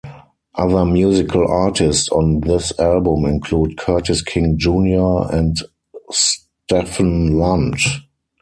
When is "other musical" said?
0.55-1.47